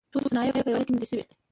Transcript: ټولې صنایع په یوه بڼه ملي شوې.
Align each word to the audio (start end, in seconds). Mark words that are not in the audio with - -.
ټولې 0.11 0.27
صنایع 0.31 0.51
په 0.55 0.59
یوه 0.71 0.79
بڼه 0.85 0.91
ملي 0.93 1.07
شوې. 1.11 1.23